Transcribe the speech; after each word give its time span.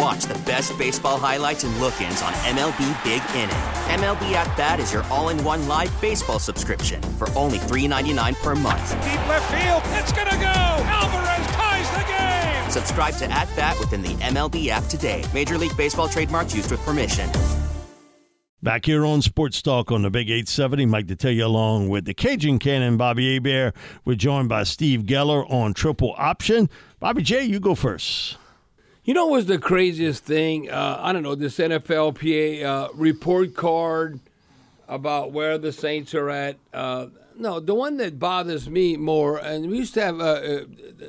And 0.00 0.06
watch 0.06 0.24
the 0.24 0.38
best 0.44 0.76
baseball 0.78 1.18
highlights 1.18 1.64
and 1.64 1.76
look 1.78 2.00
ins 2.00 2.22
on 2.22 2.32
MLB 2.32 3.04
Big 3.04 3.22
Inning. 3.34 3.50
MLB 4.00 4.32
At 4.32 4.56
Bat 4.56 4.80
is 4.80 4.92
your 4.92 5.02
all 5.04 5.28
in 5.28 5.42
one 5.44 5.68
live 5.68 5.92
baseball 6.00 6.38
subscription 6.38 7.02
for 7.18 7.28
only 7.36 7.58
$3.99 7.58 8.42
per 8.42 8.54
month. 8.54 8.90
Deep 9.02 9.28
left 9.28 9.50
field, 9.52 9.82
it's 10.00 10.12
going 10.12 10.28
to 10.28 10.36
go. 10.36 10.46
Alvarez 10.46 11.46
ties 11.48 11.90
the 11.90 12.04
game. 12.08 12.70
Subscribe 12.70 13.14
to 13.16 13.30
At 13.30 13.54
Bat 13.56 13.78
within 13.78 14.00
the 14.02 14.14
MLB 14.24 14.68
app 14.68 14.84
today. 14.84 15.22
Major 15.34 15.58
League 15.58 15.76
Baseball 15.76 16.08
trademarks 16.08 16.54
used 16.54 16.70
with 16.70 16.80
permission. 16.80 17.28
Back 18.62 18.84
here 18.84 19.06
on 19.06 19.22
Sports 19.22 19.62
Talk 19.62 19.90
on 19.90 20.02
the 20.02 20.10
Big 20.10 20.28
870, 20.28 20.86
Mike 20.86 21.06
Detillier 21.06 21.44
along 21.44 21.88
with 21.88 22.04
the 22.04 22.14
Cajun 22.14 22.58
Cannon, 22.58 22.96
Bobby 22.98 23.34
Hebert. 23.34 23.74
We're 24.04 24.16
joined 24.16 24.50
by 24.50 24.64
Steve 24.64 25.02
Geller 25.02 25.50
on 25.50 25.72
Triple 25.74 26.14
Option. 26.16 26.68
Bobby 27.00 27.22
J, 27.22 27.44
you 27.44 27.58
go 27.58 27.74
first. 27.74 28.36
You 29.02 29.14
know 29.14 29.26
what 29.26 29.32
was 29.32 29.46
the 29.46 29.58
craziest 29.58 30.24
thing? 30.24 30.70
Uh, 30.70 30.98
I 31.00 31.12
don't 31.12 31.22
know, 31.22 31.34
this 31.34 31.58
NFLPA 31.58 32.62
uh, 32.62 32.88
report 32.94 33.54
card 33.54 34.20
about 34.88 35.32
where 35.32 35.56
the 35.56 35.72
Saints 35.72 36.14
are 36.14 36.28
at. 36.28 36.58
Uh, 36.74 37.06
no, 37.34 37.60
the 37.60 37.74
one 37.74 37.96
that 37.96 38.18
bothers 38.18 38.68
me 38.68 38.98
more, 38.98 39.38
and 39.38 39.70
we 39.70 39.78
used 39.78 39.94
to 39.94 40.02
have, 40.02 40.20
uh, 40.20 40.24
uh, 40.24 40.64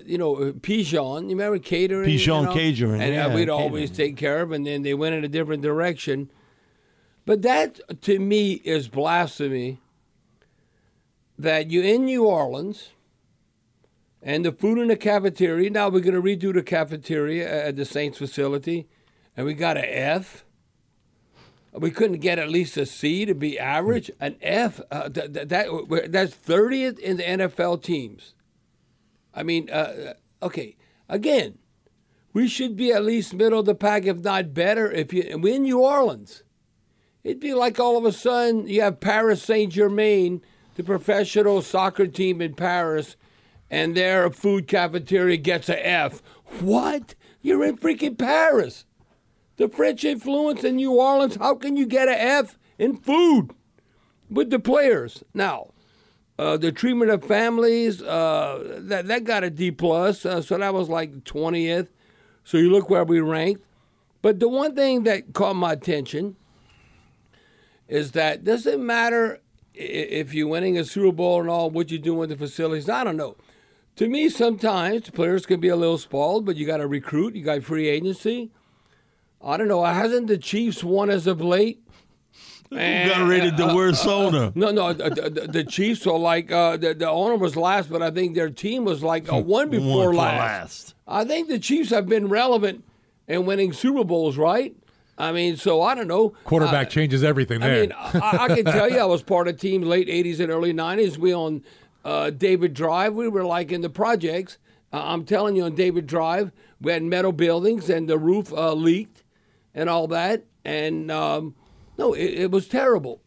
you 0.06 0.18
know, 0.18 0.36
uh, 0.38 0.54
Pigeon. 0.62 1.30
You 1.30 1.36
remember 1.36 1.60
catering? 1.60 2.06
Pigeon 2.06 2.36
you 2.36 2.46
know? 2.46 2.54
catering, 2.54 3.02
And 3.02 3.12
uh, 3.12 3.14
yeah, 3.14 3.36
we'd 3.36 3.50
always 3.50 3.92
take 3.92 4.16
care 4.16 4.42
of, 4.42 4.54
and 4.54 4.66
then 4.66 4.84
they 4.84 4.94
went 4.94 5.16
in 5.16 5.26
a 5.26 5.28
different 5.28 5.62
direction. 5.62 6.32
But 7.26 7.42
that, 7.42 8.02
to 8.04 8.20
me, 8.20 8.54
is 8.64 8.88
blasphemy 8.88 9.80
that 11.38 11.70
you 11.70 11.82
in 11.82 12.06
New 12.06 12.24
Orleans 12.24 12.92
and 14.22 14.46
the 14.46 14.52
food 14.52 14.78
in 14.78 14.88
the 14.88 14.96
cafeteria. 14.96 15.70
Now 15.70 15.90
we're 15.90 16.02
going 16.02 16.16
to 16.16 16.22
redo 16.22 16.54
the 16.54 16.64
cafeteria 16.64 17.68
at 17.68 17.76
the 17.76 17.86
Saints 17.86 18.18
facility, 18.18 18.88
and 19.36 19.46
we 19.46 19.54
got 19.54 19.78
an 19.78 19.86
F. 19.88 20.46
We 21.74 21.90
couldn't 21.90 22.20
get 22.20 22.38
at 22.38 22.50
least 22.50 22.76
a 22.78 22.86
C 22.86 23.26
to 23.26 23.34
be 23.34 23.58
average. 23.58 24.12
An 24.20 24.36
F, 24.42 24.82
uh, 24.92 25.10
th- 25.10 25.34
th- 25.34 25.48
that 25.48 26.10
that's 26.10 26.34
thirtieth 26.34 27.00
in 27.00 27.18
the 27.18 27.24
NFL 27.24 27.82
teams. 27.82 28.34
I 29.34 29.44
mean, 29.44 29.70
uh, 29.70 30.14
okay, 30.44 30.76
again, 31.08 31.58
we 32.34 32.48
should 32.48 32.76
be 32.76 32.92
at 32.92 33.06
least 33.06 33.34
middle 33.34 33.60
of 33.60 33.66
the 33.66 33.76
pack, 33.76 34.06
if 34.06 34.18
not 34.18 34.54
better. 34.54 34.92
If 34.92 35.14
you 35.14 35.24
and 35.30 35.42
we 35.42 35.56
in 35.56 35.64
New 35.64 35.80
Orleans, 35.80 36.44
it'd 37.24 37.40
be 37.40 37.54
like 37.54 37.80
all 37.80 37.98
of 37.98 38.06
a 38.06 38.12
sudden 38.12 38.68
you 38.68 38.82
have 38.82 39.00
Paris 39.00 39.42
Saint 39.42 39.72
Germain, 39.72 40.42
the 40.76 40.84
professional 40.84 41.62
soccer 41.62 42.08
team 42.08 42.42
in 42.42 42.54
Paris, 42.54 43.16
and 43.72 43.96
their 43.96 44.30
food 44.30 44.68
cafeteria 44.68 45.38
gets 45.38 45.70
a 45.70 45.88
F. 45.88 46.22
What? 46.60 47.16
You're 47.42 47.64
in 47.64 47.78
freaking 47.78 48.18
Paris. 48.20 48.86
The 49.56 49.70
French 49.70 50.04
influence 50.04 50.64
in 50.64 50.76
New 50.76 50.92
Orleans. 50.92 51.38
How 51.38 51.56
can 51.56 51.78
you 51.78 51.88
get 51.88 52.10
a 52.10 52.22
F 52.22 52.60
in 52.78 52.98
food 52.98 53.52
with 54.30 54.50
the 54.50 54.60
players? 54.60 55.24
Now, 55.34 55.72
uh, 56.38 56.58
the 56.58 56.72
treatment 56.72 57.12
of 57.12 57.24
families 57.24 58.02
uh, 58.02 58.80
that 58.82 59.08
that 59.08 59.24
got 59.24 59.44
a 59.44 59.50
D 59.50 59.72
plus, 59.72 60.26
uh, 60.26 60.42
so 60.42 60.58
that 60.58 60.74
was 60.74 60.90
like 60.90 61.24
twentieth. 61.24 61.90
So 62.44 62.58
you 62.58 62.70
look 62.70 62.90
where 62.90 63.04
we 63.04 63.22
ranked. 63.22 63.64
But 64.22 64.40
the 64.40 64.50
one 64.50 64.76
thing 64.76 65.04
that 65.04 65.34
caught 65.34 65.56
my 65.56 65.74
attention 65.74 66.36
is 67.88 68.12
that 68.12 68.44
doesn't 68.44 68.86
matter 68.86 69.40
if 69.74 70.34
you're 70.34 70.48
winning 70.48 70.78
a 70.78 70.84
Super 70.84 71.12
Bowl 71.12 71.42
and 71.42 71.50
all 71.50 71.70
what 71.70 71.92
you're 71.92 72.00
doing 72.00 72.20
with 72.20 72.30
the 72.30 72.38
facilities. 72.38 72.90
I 72.90 73.04
don't 73.04 73.18
know. 73.18 73.36
To 73.98 74.08
me, 74.08 74.30
sometimes 74.30 75.10
players 75.10 75.46
can 75.46 75.60
be 75.60 75.68
a 75.68 75.76
little 75.76 75.98
spoiled, 75.98 76.46
but 76.46 76.56
you 76.56 76.66
got 76.66 76.78
to 76.78 76.88
recruit. 76.88 77.36
You 77.36 77.44
got 77.44 77.64
free 77.64 77.88
agency. 77.88 78.52
I 79.44 79.58
don't 79.58 79.68
know. 79.68 79.84
Hasn't 79.84 80.28
the 80.28 80.38
Chiefs 80.38 80.84
won 80.84 81.10
as 81.10 81.28
of 81.28 81.42
late? 81.42 81.84
Who 82.70 82.78
got 82.78 83.28
rated 83.28 83.58
the 83.58 83.76
worst 83.76 84.08
owner? 84.08 84.52
No, 84.56 84.72
no. 84.72 84.94
The, 84.94 85.10
the, 85.30 85.48
the 85.48 85.64
Chiefs 85.64 86.08
are 86.08 86.18
like 86.18 86.52
uh, 86.52 86.78
the, 86.78 86.94
the 86.94 87.10
owner 87.10 87.36
was 87.36 87.56
last, 87.58 87.90
but 87.90 88.02
I 88.02 88.12
think 88.12 88.34
their 88.34 88.50
team 88.50 88.86
was 88.86 89.04
like 89.04 89.30
a 89.30 89.38
one 89.38 89.70
before 89.70 90.06
for 90.06 90.16
last. 90.16 90.40
last. 90.40 90.96
I 91.08 91.26
think 91.26 91.50
the 91.50 91.60
Chiefs 91.60 91.90
have 91.90 92.08
been 92.08 92.30
relevant 92.30 92.84
in 93.28 93.46
winning 93.46 93.74
Super 93.74 94.04
Bowls, 94.06 94.38
right? 94.38 94.74
I 95.18 95.32
mean, 95.34 95.58
so 95.58 95.82
I 95.82 95.94
don't 95.94 96.08
know. 96.08 96.30
Quarterback 96.46 96.88
Uh, 96.88 96.90
changes 96.90 97.24
everything 97.24 97.62
I 97.62 97.68
there. 97.68 97.82
mean, 97.82 97.92
I, 97.94 98.38
I 98.44 98.48
can 98.56 98.66
tell 98.66 98.90
you, 98.90 99.00
I 99.00 99.06
was 99.06 99.22
part 99.22 99.48
of 99.50 99.60
teams 99.60 99.86
late 99.86 100.08
'80s 100.08 100.40
and 100.40 100.50
early 100.52 100.74
'90s. 100.74 101.18
We 101.18 101.34
on 101.36 101.64
uh, 102.04 102.30
David 102.30 102.74
Drive. 102.74 103.14
We 103.14 103.28
were 103.28 103.44
like 103.46 103.72
in 103.72 103.82
the 103.82 103.90
projects. 103.90 104.58
Uh, 104.94 105.02
I'm 105.06 105.24
telling 105.26 105.56
you, 105.56 105.64
on 105.64 105.76
David 105.76 106.08
Drive, 106.08 106.52
we 106.82 106.92
had 106.92 107.04
metal 107.04 107.32
buildings 107.32 107.90
and 107.90 108.08
the 108.10 108.18
roof 108.18 108.52
uh, 108.54 108.74
leaked 108.74 109.24
and 109.74 109.90
all 109.90 110.08
that. 110.08 110.46
And 110.66 111.10
um, 111.12 111.56
no, 111.98 112.14
it, 112.14 112.26
it 112.26 112.52
was 112.52 112.68
terrible. 112.68 113.22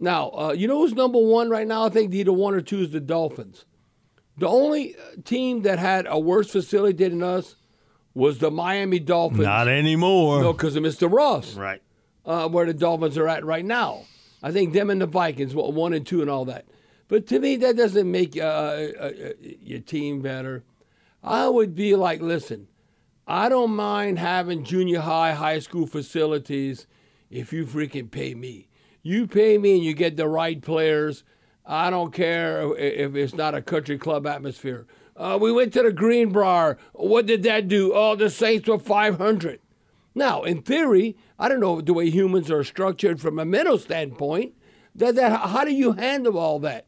Now, 0.00 0.30
uh, 0.30 0.52
you 0.56 0.66
know 0.66 0.78
who's 0.80 0.94
number 0.94 1.18
one 1.18 1.50
right 1.50 1.66
now? 1.66 1.84
I 1.84 1.88
think 1.88 2.12
either 2.14 2.32
one 2.32 2.54
or 2.54 2.60
two 2.60 2.80
is 2.80 2.90
the 2.90 3.00
Dolphins. 3.00 3.64
The 4.36 4.48
only 4.48 4.96
uh, 4.96 5.20
team 5.24 5.62
that 5.62 5.78
had 5.78 6.06
a 6.08 6.18
worse 6.18 6.50
facility 6.50 7.04
than 7.08 7.22
us 7.22 7.56
was 8.14 8.38
the 8.38 8.50
Miami 8.50 8.98
Dolphins. 8.98 9.42
Not 9.44 9.68
anymore. 9.68 10.40
No, 10.40 10.52
because 10.52 10.74
of 10.76 10.82
Mr. 10.82 11.10
Ross 11.12 11.54
Right. 11.54 11.82
uh, 12.26 12.48
where 12.48 12.66
the 12.66 12.74
Dolphins 12.74 13.16
are 13.18 13.28
at 13.28 13.44
right 13.44 13.64
now. 13.64 14.02
I 14.42 14.52
think 14.52 14.72
them 14.72 14.90
and 14.90 15.00
the 15.00 15.06
Vikings, 15.06 15.54
one 15.54 15.92
and 15.94 16.06
two, 16.06 16.20
and 16.20 16.28
all 16.30 16.44
that. 16.46 16.64
But 17.14 17.28
to 17.28 17.38
me, 17.38 17.54
that 17.58 17.76
doesn't 17.76 18.10
make 18.10 18.36
uh, 18.36 18.40
uh, 18.40 19.12
uh, 19.22 19.32
your 19.38 19.78
team 19.78 20.20
better. 20.20 20.64
I 21.22 21.48
would 21.48 21.76
be 21.76 21.94
like, 21.94 22.20
listen, 22.20 22.66
I 23.24 23.48
don't 23.48 23.70
mind 23.70 24.18
having 24.18 24.64
junior 24.64 24.98
high, 24.98 25.32
high 25.34 25.60
school 25.60 25.86
facilities 25.86 26.88
if 27.30 27.52
you 27.52 27.66
freaking 27.66 28.10
pay 28.10 28.34
me. 28.34 28.66
You 29.04 29.28
pay 29.28 29.58
me 29.58 29.76
and 29.76 29.84
you 29.84 29.94
get 29.94 30.16
the 30.16 30.26
right 30.26 30.60
players. 30.60 31.22
I 31.64 31.88
don't 31.88 32.12
care 32.12 32.76
if 32.76 33.14
it's 33.14 33.34
not 33.34 33.54
a 33.54 33.62
country 33.62 33.96
club 33.96 34.26
atmosphere. 34.26 34.84
Uh, 35.16 35.38
we 35.40 35.52
went 35.52 35.72
to 35.74 35.84
the 35.84 35.92
Greenbrier. 35.92 36.78
What 36.94 37.26
did 37.26 37.44
that 37.44 37.68
do? 37.68 37.92
Oh, 37.94 38.16
the 38.16 38.28
Saints 38.28 38.68
were 38.68 38.80
500. 38.80 39.60
Now, 40.16 40.42
in 40.42 40.62
theory, 40.62 41.16
I 41.38 41.48
don't 41.48 41.60
know 41.60 41.80
the 41.80 41.94
way 41.94 42.10
humans 42.10 42.50
are 42.50 42.64
structured 42.64 43.20
from 43.20 43.38
a 43.38 43.44
mental 43.44 43.78
standpoint. 43.78 44.54
That, 44.96 45.14
that 45.14 45.42
how 45.42 45.64
do 45.64 45.72
you 45.72 45.92
handle 45.92 46.38
all 46.38 46.58
that? 46.58 46.86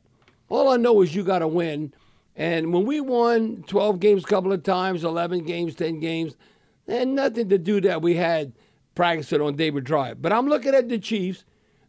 All 0.48 0.68
I 0.68 0.76
know 0.76 1.02
is 1.02 1.14
you 1.14 1.22
got 1.22 1.40
to 1.40 1.48
win. 1.48 1.92
And 2.36 2.72
when 2.72 2.84
we 2.84 3.00
won 3.00 3.64
12 3.66 3.98
games 3.98 4.24
a 4.24 4.26
couple 4.26 4.52
of 4.52 4.62
times, 4.62 5.04
11 5.04 5.44
games, 5.44 5.74
10 5.74 6.00
games, 6.00 6.36
had 6.86 7.08
nothing 7.08 7.48
to 7.48 7.58
do 7.58 7.80
that 7.80 8.02
we 8.02 8.14
had 8.14 8.52
practicing 8.94 9.40
on 9.40 9.56
David 9.56 9.84
Drive. 9.84 10.22
But 10.22 10.32
I'm 10.32 10.46
looking 10.46 10.74
at 10.74 10.88
the 10.88 10.98
Chiefs. 10.98 11.44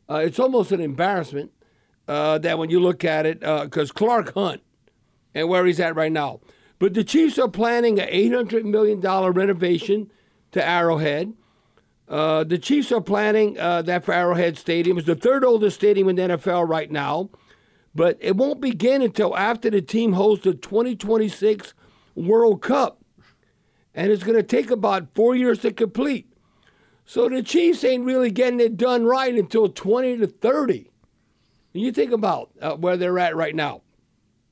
Uh, 0.09 0.21
it's 0.25 0.39
almost 0.39 0.71
an 0.71 0.81
embarrassment 0.81 1.51
uh, 2.07 2.37
that 2.39 2.57
when 2.57 2.69
you 2.69 2.79
look 2.79 3.03
at 3.03 3.25
it, 3.25 3.41
because 3.41 3.91
Clark 3.91 4.33
Hunt 4.33 4.61
and 5.35 5.49
where 5.49 5.65
he's 5.65 5.79
at 5.79 5.95
right 5.95 6.11
now. 6.11 6.39
But 6.79 6.93
the 6.93 7.03
Chiefs 7.03 7.37
are 7.37 7.47
planning 7.47 7.99
an 7.99 8.07
$800 8.07 8.63
million 8.63 9.01
renovation 9.01 10.11
to 10.51 10.65
Arrowhead. 10.65 11.33
Uh, 12.07 12.43
the 12.43 12.57
Chiefs 12.57 12.91
are 12.91 13.01
planning 13.01 13.59
uh, 13.59 13.81
that 13.81 14.05
for 14.05 14.13
Arrowhead 14.13 14.57
Stadium. 14.57 14.97
It's 14.97 15.07
the 15.07 15.15
third 15.15 15.43
oldest 15.43 15.75
stadium 15.75 16.07
in 16.09 16.15
the 16.15 16.21
NFL 16.21 16.67
right 16.69 16.89
now, 16.89 17.29
but 17.97 18.15
it 18.21 18.37
won't 18.37 18.61
begin 18.61 19.01
until 19.01 19.35
after 19.35 19.71
the 19.71 19.81
team 19.81 20.13
hosts 20.13 20.43
the 20.43 20.53
2026 20.53 21.73
World 22.13 22.61
Cup, 22.61 23.03
and 23.95 24.11
it's 24.11 24.23
going 24.23 24.37
to 24.37 24.43
take 24.43 24.69
about 24.69 25.15
four 25.15 25.35
years 25.35 25.59
to 25.61 25.73
complete. 25.73 26.31
So 27.05 27.27
the 27.27 27.41
Chiefs 27.41 27.83
ain't 27.83 28.05
really 28.05 28.29
getting 28.29 28.59
it 28.59 28.77
done 28.77 29.05
right 29.05 29.33
until 29.33 29.67
20 29.67 30.17
to 30.17 30.27
30. 30.27 30.91
And 31.73 31.83
you 31.83 31.91
think 31.91 32.11
about 32.11 32.51
uh, 32.61 32.75
where 32.75 32.97
they're 32.97 33.17
at 33.17 33.35
right 33.35 33.55
now. 33.55 33.81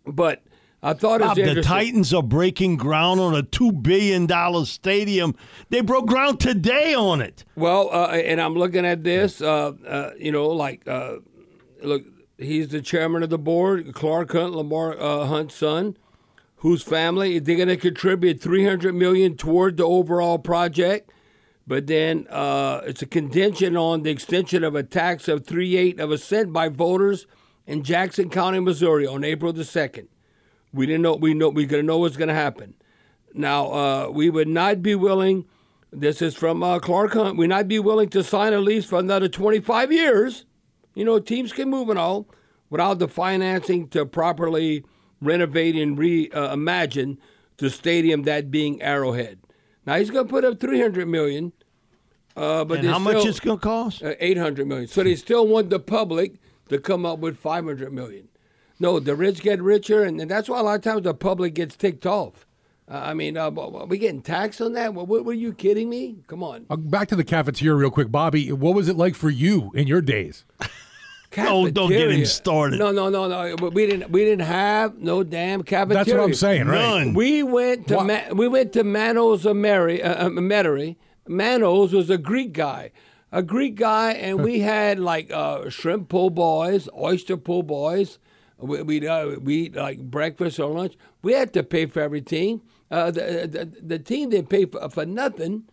But 0.07 0.41
I 0.81 0.93
thought 0.93 1.21
it 1.21 1.27
was 1.27 1.37
Bob, 1.37 1.55
the. 1.55 1.61
Titans 1.61 2.15
are 2.15 2.23
breaking 2.23 2.77
ground 2.77 3.19
on 3.19 3.35
a 3.35 3.43
two 3.43 3.71
billion 3.71 4.25
dollar 4.25 4.65
stadium. 4.65 5.35
They 5.69 5.81
broke 5.81 6.07
ground 6.07 6.39
today 6.39 6.95
on 6.95 7.21
it. 7.21 7.45
Well, 7.55 7.89
uh, 7.91 8.07
and 8.07 8.41
I'm 8.41 8.55
looking 8.55 8.87
at 8.87 9.03
this. 9.03 9.39
Uh, 9.39 9.73
uh, 9.87 10.11
you 10.17 10.31
know, 10.31 10.47
like 10.47 10.87
uh, 10.87 11.17
look, 11.83 12.03
he's 12.37 12.69
the 12.69 12.81
chairman 12.81 13.23
of 13.23 13.29
the 13.29 13.37
board, 13.37 13.93
Clark 13.93 14.31
Hunt, 14.31 14.53
Lamar 14.53 14.99
uh, 14.99 15.25
Hunt's 15.25 15.55
son, 15.55 15.97
whose 16.57 16.83
family 16.83 17.39
they're 17.39 17.55
going 17.55 17.67
to 17.67 17.77
contribute 17.77 18.41
300 18.41 18.93
million 18.93 19.35
toward 19.35 19.77
the 19.77 19.85
overall 19.85 20.39
project. 20.39 21.11
But 21.67 21.87
then 21.87 22.27
uh, 22.29 22.81
it's 22.85 23.01
a 23.01 23.07
contention 23.07 23.75
on 23.75 24.03
the 24.03 24.11
extension 24.11 24.63
of 24.63 24.75
a 24.75 24.83
tax 24.83 25.27
of 25.27 25.45
three 25.45 25.77
eight 25.77 25.99
of 25.99 26.11
a 26.11 26.17
cent 26.17 26.53
by 26.53 26.69
voters 26.69 27.25
in 27.65 27.83
Jackson 27.83 28.29
County, 28.29 28.59
Missouri, 28.59 29.07
on 29.07 29.23
April 29.23 29.51
the 29.51 29.65
second. 29.65 30.07
We 30.71 30.85
didn't 30.85 31.01
know. 31.01 31.15
We 31.15 31.33
know. 31.33 31.49
We're 31.49 31.65
gonna 31.67 31.83
know 31.83 31.97
what's 31.97 32.17
gonna 32.17 32.35
happen. 32.35 32.75
Now, 33.33 33.73
uh, 33.73 34.09
we 34.11 34.29
would 34.29 34.47
not 34.47 34.83
be 34.83 34.93
willing. 34.93 35.45
This 35.91 36.21
is 36.21 36.35
from 36.35 36.61
uh, 36.61 36.79
Clark 36.79 37.13
Hunt. 37.13 37.37
We'd 37.37 37.47
not 37.47 37.67
be 37.67 37.79
willing 37.79 38.09
to 38.09 38.23
sign 38.23 38.53
a 38.53 38.59
lease 38.59 38.85
for 38.85 38.99
another 38.99 39.27
25 39.27 39.91
years. 39.91 40.45
You 40.95 41.05
know, 41.05 41.19
teams 41.19 41.53
can 41.53 41.69
move 41.69 41.89
and 41.89 41.99
all 41.99 42.27
without 42.69 42.99
the 42.99 43.07
financing 43.07 43.87
to 43.89 44.05
properly 44.05 44.83
renovate 45.21 45.75
and 45.75 45.97
reimagine 45.97 47.17
the 47.57 47.69
stadium, 47.69 48.23
that 48.23 48.49
being 48.51 48.81
Arrowhead. 48.81 49.39
Now 49.85 49.97
he's 49.97 50.09
going 50.09 50.25
to 50.25 50.29
put 50.31 50.43
up 50.43 50.59
300 50.59 51.07
million. 51.07 51.53
Uh, 52.35 52.65
but 52.65 52.83
how 52.83 52.99
much 52.99 53.17
still- 53.17 53.29
it's 53.29 53.39
going 53.39 53.57
to 53.59 53.63
cost? 53.63 54.03
uh, 54.03 54.15
800 54.19 54.67
million. 54.67 54.87
So 54.87 55.03
they 55.03 55.15
still 55.15 55.47
want 55.47 55.69
the 55.69 55.79
public 55.79 56.35
to 56.69 56.79
come 56.79 57.05
up 57.05 57.19
with 57.19 57.37
500 57.37 57.93
million. 57.93 58.27
No, 58.77 58.99
the 58.99 59.15
rich 59.15 59.41
get 59.41 59.61
richer, 59.61 60.03
and, 60.03 60.19
and 60.19 60.29
that's 60.29 60.49
why 60.49 60.59
a 60.59 60.63
lot 60.63 60.75
of 60.75 60.81
times 60.81 61.03
the 61.03 61.13
public 61.13 61.53
gets 61.53 61.77
ticked 61.77 62.05
off. 62.05 62.45
Uh, 62.87 63.01
I 63.03 63.13
mean, 63.15 63.35
uh, 63.35 63.49
are 63.49 63.85
we 63.87 63.97
getting 63.97 64.21
taxed 64.21 64.61
on 64.61 64.73
that? 64.73 64.93
What, 64.93 65.07
what, 65.07 65.25
were 65.25 65.33
you 65.33 65.53
kidding 65.53 65.89
me? 65.89 66.17
Come 66.27 66.43
on. 66.43 66.67
Uh, 66.69 66.75
Back 66.75 67.07
to 67.09 67.15
the 67.15 67.23
cafeteria 67.23 67.75
real 67.75 67.89
quick, 67.89 68.11
Bobby. 68.11 68.51
What 68.51 68.75
was 68.75 68.87
it 68.87 68.95
like 68.95 69.15
for 69.15 69.29
you 69.29 69.71
in 69.73 69.87
your 69.87 70.01
days? 70.01 70.45
Oh, 71.37 71.69
don't 71.69 71.89
get 71.89 72.11
him 72.11 72.25
started. 72.25 72.79
No, 72.79 72.91
no, 72.91 73.09
no, 73.09 73.27
no. 73.27 73.55
We 73.69 73.85
didn't. 73.85 74.09
We 74.09 74.23
didn't 74.23 74.45
have 74.45 74.97
no 74.99 75.23
damn 75.23 75.63
cafeteria. 75.63 76.05
That's 76.05 76.15
what 76.15 76.23
I'm 76.23 76.33
saying, 76.33 76.67
right? 76.67 76.79
None. 76.79 77.13
We 77.13 77.43
went 77.43 77.87
to 77.89 78.03
Ma- 78.03 78.33
we 78.33 78.47
went 78.47 78.73
to 78.73 78.83
Manos 78.83 79.45
of 79.45 79.55
Mary, 79.55 80.01
uh, 80.01 80.27
uh, 80.27 80.29
Metairie. 80.29 80.95
Manos 81.27 81.91
was 81.91 82.09
a 82.09 82.17
Greek 82.17 82.53
guy, 82.53 82.91
a 83.31 83.43
Greek 83.43 83.75
guy, 83.75 84.13
and 84.13 84.43
we 84.43 84.59
had 84.61 84.99
like 84.99 85.31
uh, 85.31 85.69
shrimp 85.69 86.09
po' 86.09 86.29
boys, 86.29 86.87
oyster 86.97 87.37
po' 87.37 87.63
boys. 87.63 88.19
We 88.57 88.81
we 88.83 89.07
uh, 89.07 89.39
we 89.41 89.55
eat 89.55 89.75
like 89.75 89.99
breakfast 89.99 90.59
or 90.59 90.69
lunch. 90.69 90.95
We 91.21 91.33
had 91.33 91.53
to 91.53 91.63
pay 91.63 91.87
for 91.87 91.99
everything. 91.99 92.61
Uh, 92.91 93.11
the, 93.11 93.47
the 93.51 93.81
the 93.81 93.99
team 93.99 94.29
didn't 94.29 94.49
pay 94.49 94.65
for, 94.65 94.87
for 94.89 95.05
nothing, 95.05 95.63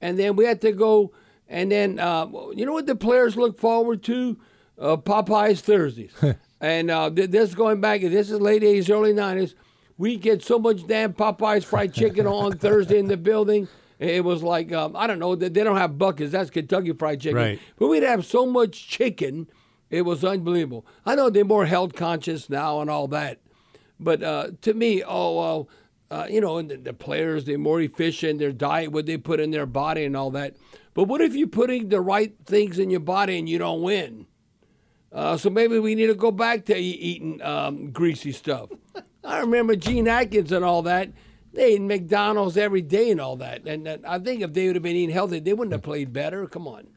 and 0.00 0.18
then 0.18 0.36
we 0.36 0.44
had 0.44 0.60
to 0.62 0.72
go. 0.72 1.12
And 1.48 1.70
then 1.70 1.98
uh, 1.98 2.26
you 2.54 2.64
know 2.64 2.72
what 2.72 2.86
the 2.86 2.96
players 2.96 3.36
look 3.36 3.58
forward 3.58 4.02
to? 4.04 4.38
Uh, 4.78 4.96
Popeyes 4.96 5.60
Thursdays. 5.60 6.12
and 6.60 6.90
uh, 6.90 7.10
th- 7.10 7.30
this 7.30 7.54
going 7.54 7.80
back. 7.80 8.00
This 8.00 8.30
is 8.30 8.40
late 8.40 8.62
'80s, 8.62 8.90
early 8.90 9.12
'90s. 9.12 9.54
We 9.98 10.16
get 10.16 10.42
so 10.42 10.58
much 10.58 10.86
damn 10.86 11.12
Popeyes 11.12 11.64
fried 11.64 11.92
chicken 11.92 12.26
on 12.26 12.52
Thursday 12.58 12.98
in 12.98 13.08
the 13.08 13.18
building. 13.18 13.68
It 13.98 14.24
was 14.24 14.42
like 14.42 14.72
um, 14.72 14.96
I 14.96 15.06
don't 15.06 15.18
know. 15.18 15.36
They 15.36 15.48
they 15.48 15.62
don't 15.62 15.76
have 15.76 15.98
buckets. 15.98 16.32
That's 16.32 16.50
Kentucky 16.50 16.92
Fried 16.92 17.20
Chicken. 17.20 17.36
Right. 17.36 17.60
But 17.78 17.88
we'd 17.88 18.02
have 18.02 18.24
so 18.24 18.46
much 18.46 18.88
chicken. 18.88 19.46
It 19.90 20.02
was 20.02 20.24
unbelievable. 20.24 20.86
I 21.04 21.14
know 21.14 21.28
they're 21.28 21.44
more 21.44 21.66
health 21.66 21.92
conscious 21.92 22.48
now 22.48 22.80
and 22.80 22.88
all 22.88 23.06
that. 23.08 23.40
But 24.00 24.22
uh, 24.22 24.48
to 24.62 24.74
me, 24.74 25.04
oh 25.06 25.36
well, 25.36 25.68
uh, 26.12 26.26
you 26.28 26.42
know, 26.42 26.58
and 26.58 26.70
the, 26.70 26.76
the 26.76 26.92
players 26.92 27.46
they're 27.46 27.56
more 27.56 27.80
efficient. 27.80 28.38
Their 28.38 28.52
diet, 28.52 28.92
what 28.92 29.06
they 29.06 29.16
put 29.16 29.40
in 29.40 29.50
their 29.50 29.66
body, 29.66 30.04
and 30.04 30.14
all 30.16 30.30
that. 30.32 30.56
But 30.92 31.04
what 31.04 31.22
if 31.22 31.34
you're 31.34 31.48
putting 31.48 31.88
the 31.88 32.02
right 32.02 32.34
things 32.44 32.78
in 32.78 32.90
your 32.90 33.00
body 33.00 33.38
and 33.38 33.48
you 33.48 33.56
don't 33.56 33.80
win? 33.80 34.26
Uh, 35.10 35.38
so 35.38 35.48
maybe 35.48 35.78
we 35.78 35.94
need 35.94 36.08
to 36.08 36.14
go 36.14 36.30
back 36.30 36.66
to 36.66 36.76
e- 36.76 36.80
eating 36.80 37.40
um, 37.42 37.90
greasy 37.92 38.32
stuff. 38.32 38.68
I 39.24 39.40
remember 39.40 39.74
Gene 39.74 40.06
Atkins 40.06 40.52
and 40.52 40.64
all 40.64 40.82
that. 40.82 41.10
They 41.54 41.74
ate 41.74 41.80
McDonald's 41.82 42.56
every 42.56 42.82
day 42.82 43.10
and 43.10 43.20
all 43.20 43.36
that. 43.36 43.66
And 43.66 43.88
uh, 43.88 43.98
I 44.06 44.18
think 44.18 44.42
if 44.42 44.52
they 44.52 44.66
would 44.66 44.76
have 44.76 44.82
been 44.82 44.96
eating 44.96 45.14
healthy, 45.14 45.38
they 45.40 45.52
wouldn't 45.54 45.72
have 45.72 45.82
played 45.82 46.12
better. 46.12 46.46
Come 46.46 46.66
on. 46.68 46.88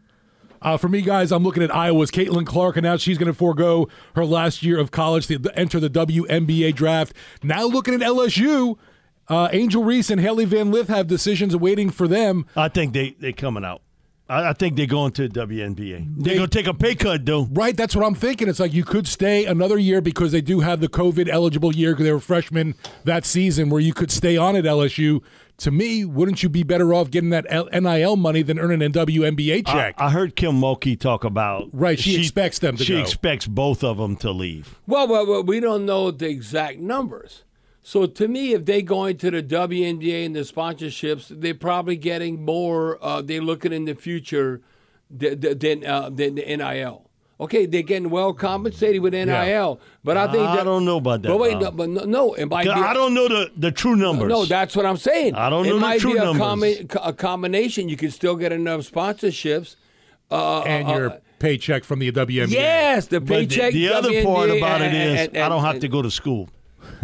Uh, 0.61 0.77
for 0.77 0.89
me, 0.89 1.01
guys, 1.01 1.31
I'm 1.31 1.43
looking 1.43 1.61
at 1.61 1.73
Iowa's 1.73 2.09
Caitlin 2.09 2.45
Clark, 2.45 2.75
and 2.75 2.83
now 2.83 2.97
she's 2.97 3.17
going 3.17 3.31
to 3.31 3.37
forego 3.37 3.87
her 4.15 4.25
last 4.25 4.63
year 4.63 4.79
of 4.79 4.91
college 4.91 5.27
to 5.27 5.39
enter 5.55 5.79
the 5.79 5.89
WNBA 5.89 6.73
draft. 6.73 7.13
Now 7.43 7.65
looking 7.65 7.93
at 7.93 7.99
LSU, 7.99 8.77
uh, 9.27 9.49
Angel 9.51 9.83
Reese 9.83 10.09
and 10.09 10.21
Hailey 10.21 10.45
Van 10.45 10.71
Lith 10.71 10.87
have 10.87 11.07
decisions 11.07 11.53
awaiting 11.53 11.89
for 11.89 12.07
them. 12.07 12.45
I 12.55 12.67
think 12.69 12.93
they 12.93 13.15
they 13.19 13.33
coming 13.33 13.63
out. 13.65 13.81
I, 14.27 14.49
I 14.49 14.53
think 14.53 14.75
they're 14.75 14.87
going 14.87 15.11
to 15.13 15.29
WNBA. 15.29 15.77
They're 16.17 16.33
They- 16.33 16.35
going 16.35 16.49
to 16.49 16.57
take 16.57 16.65
a 16.67 16.73
pay 16.73 16.95
cut, 16.95 17.25
though. 17.27 17.47
Right, 17.51 17.77
that's 17.77 17.95
what 17.95 18.03
I'm 18.03 18.15
thinking. 18.15 18.47
It's 18.47 18.59
like 18.59 18.73
you 18.73 18.83
could 18.83 19.07
stay 19.07 19.45
another 19.45 19.77
year 19.77 20.01
because 20.01 20.31
they 20.31 20.41
do 20.41 20.61
have 20.61 20.79
the 20.79 20.87
COVID 20.89 21.29
eligible 21.29 21.75
year 21.75 21.91
because 21.91 22.05
they 22.05 22.11
were 22.11 22.19
freshmen 22.19 22.73
that 23.03 23.23
season, 23.23 23.69
where 23.69 23.81
you 23.81 23.93
could 23.93 24.09
stay 24.11 24.35
on 24.35 24.55
at 24.55 24.63
LSU. 24.63 25.21
To 25.59 25.71
me, 25.71 26.03
wouldn't 26.03 26.43
you 26.43 26.49
be 26.49 26.63
better 26.63 26.93
off 26.93 27.09
getting 27.11 27.29
that 27.29 27.45
NIL 27.71 28.17
money 28.17 28.41
than 28.41 28.59
earning 28.59 28.81
a 28.81 28.89
WNBA 28.89 29.65
check? 29.65 29.95
I, 29.97 30.07
I 30.07 30.09
heard 30.09 30.35
Kim 30.35 30.59
Mulkey 30.59 30.99
talk 30.99 31.23
about. 31.23 31.69
Right, 31.71 31.97
she 31.97 32.19
expects 32.19 32.59
them 32.59 32.75
to 32.75 32.83
She 32.83 32.93
go. 32.95 32.99
expects 33.01 33.47
both 33.47 33.81
of 33.81 33.97
them 33.97 34.17
to 34.17 34.31
leave. 34.31 34.77
Well, 34.85 35.07
well, 35.07 35.25
well, 35.25 35.43
we 35.43 35.61
don't 35.61 35.85
know 35.85 36.11
the 36.11 36.27
exact 36.27 36.79
numbers. 36.79 37.43
So 37.87 38.07
to 38.07 38.27
me, 38.27 38.53
if 38.53 38.65
they 38.65 38.81
go 38.81 39.05
into 39.05 39.29
the 39.29 39.43
WNBA 39.43 40.25
and 40.25 40.35
the 40.35 40.39
sponsorships, 40.39 41.27
they're 41.29 41.53
probably 41.53 41.95
getting 41.95 42.43
more. 42.43 42.97
Uh, 42.99 43.21
they're 43.21 43.41
looking 43.43 43.71
in 43.71 43.85
the 43.85 43.93
future 43.93 44.61
th- 45.19 45.39
th- 45.39 45.59
than 45.59 45.85
uh, 45.85 46.09
than 46.09 46.33
the 46.33 46.41
NIL. 46.57 47.03
Okay, 47.39 47.67
they're 47.67 47.83
getting 47.83 48.09
well 48.09 48.33
compensated 48.33 49.03
with 49.03 49.13
NIL, 49.13 49.79
but 50.03 50.17
I 50.17 50.31
think 50.31 50.47
I 50.47 50.55
that, 50.55 50.63
don't 50.63 50.83
know 50.83 50.97
about 50.97 51.21
that, 51.21 51.27
But 51.27 51.37
wait, 51.37 51.59
no, 51.59 51.69
but 51.69 51.89
no, 51.89 52.05
no, 52.05 52.33
it 52.33 52.45
might 52.47 52.63
be. 52.63 52.71
I 52.71 52.93
don't 52.93 53.13
know 53.13 53.27
the, 53.27 53.51
the 53.55 53.71
true 53.71 53.95
numbers. 53.95 54.29
No, 54.29 54.45
that's 54.45 54.75
what 54.75 54.87
I'm 54.87 54.97
saying. 54.97 55.35
I 55.35 55.51
don't 55.51 55.65
it 55.67 55.69
know 55.69 55.75
the 55.75 55.81
might 55.81 55.99
true 55.99 56.13
be 56.13 56.17
a, 56.17 56.23
numbers. 56.23 56.41
combi- 56.79 56.97
a 57.07 57.13
combination. 57.13 57.87
You 57.87 57.97
can 57.97 58.09
still 58.09 58.35
get 58.35 58.51
enough 58.51 58.81
sponsorships. 58.89 59.75
Uh, 60.31 60.61
and 60.61 60.87
uh, 60.87 60.91
your 60.95 61.09
uh, 61.11 61.17
paycheck 61.37 61.83
from 61.83 61.99
the 61.99 62.11
WNBA. 62.11 62.49
yes, 62.49 63.07
the 63.07 63.19
But 63.19 63.27
the- 63.27 63.33
paycheck. 63.47 63.73
the, 63.73 63.89
other 63.89 64.23
part 64.23 64.49
WNBA, 64.49 64.57
about 64.57 64.81
it 64.81 64.93
is 64.95 65.27
and- 65.27 65.37
I 65.37 65.49
don't 65.49 65.59
and- 65.59 65.67
have 65.67 65.79
to 65.81 65.87
go 65.87 66.01
to 66.01 66.09
school. 66.09 66.49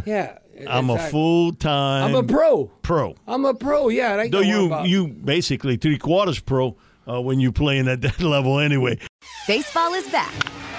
Yeah, 0.08 0.38
I'm 0.68 0.90
a 0.90 0.98
full 1.10 1.54
time. 1.54 2.04
I'm 2.04 2.16
a 2.16 2.24
pro. 2.24 2.66
Pro. 2.82 3.16
I'm 3.28 3.46
a 3.46 3.54
pro. 3.54 3.90
Yeah, 3.90 4.16
I 4.18 4.30
Though 4.30 4.40
you 4.42 4.66
about- 4.68 4.88
you 4.88 5.08
basically 5.08 5.78
three 5.78 5.98
quarters 5.98 6.40
pro 6.40 6.76
uh, 7.08 7.22
when 7.22 7.40
you're 7.40 7.52
playing 7.52 7.88
at 7.88 8.02
that 8.02 8.20
level 8.36 8.60
anyway. 8.60 9.00
Baseball 9.48 9.94
is 9.94 10.08
back, 10.10 10.34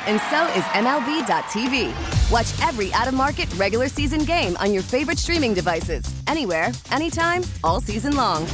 and 0.07 0.21
so 0.31 0.47
is 0.59 0.65
MLB.tv. 0.75 1.93
Watch 2.31 2.53
every 2.67 2.93
out 2.95 3.09
of 3.09 3.15
market 3.15 3.53
regular 3.57 3.89
season 3.89 4.21
game 4.25 4.57
on 4.59 4.73
your 4.73 4.83
favorite 4.83 5.19
streaming 5.19 5.53
devices, 5.55 6.05
anywhere, 6.27 6.71
anytime, 6.91 7.43
all 7.63 7.81
season 7.81 8.17
long. 8.17 8.47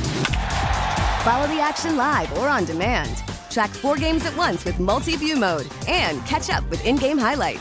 Follow 1.23 1.47
the 1.49 1.61
action 1.61 1.97
live 1.97 2.33
or 2.39 2.49
on 2.49 2.65
demand. 2.65 3.23
Track 3.51 3.71
four 3.71 3.97
games 3.97 4.25
at 4.25 4.37
once 4.37 4.65
with 4.65 4.79
multi 4.79 5.17
view 5.17 5.37
mode 5.37 5.67
and 5.87 6.25
catch 6.27 6.49
up 6.51 6.69
with 6.71 6.85
in 6.87 6.97
game 6.97 7.19
highlights. 7.19 7.61